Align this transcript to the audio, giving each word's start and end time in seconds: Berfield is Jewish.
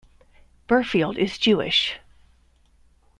Berfield 0.67 1.15
is 1.19 1.37
Jewish. 1.37 1.99